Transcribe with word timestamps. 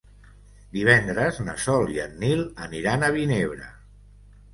Divendres 0.77 1.41
na 1.47 1.53
Sol 1.65 1.85
i 1.97 2.01
en 2.05 2.15
Nil 2.23 2.41
aniran 2.69 3.05
a 3.05 3.11
Vinebre. 3.17 3.69